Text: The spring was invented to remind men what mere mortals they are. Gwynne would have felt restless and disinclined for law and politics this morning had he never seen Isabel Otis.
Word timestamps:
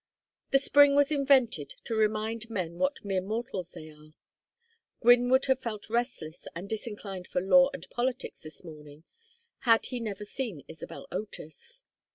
The 0.49 0.57
spring 0.57 0.95
was 0.95 1.11
invented 1.11 1.75
to 1.83 1.93
remind 1.93 2.49
men 2.49 2.79
what 2.79 3.05
mere 3.05 3.21
mortals 3.21 3.69
they 3.73 3.91
are. 3.91 4.15
Gwynne 4.99 5.29
would 5.29 5.45
have 5.45 5.59
felt 5.59 5.91
restless 5.91 6.47
and 6.55 6.67
disinclined 6.67 7.27
for 7.27 7.39
law 7.39 7.69
and 7.71 7.87
politics 7.91 8.39
this 8.39 8.63
morning 8.63 9.03
had 9.59 9.85
he 9.85 9.99
never 9.99 10.25
seen 10.25 10.63
Isabel 10.67 11.07
Otis. 11.11 11.83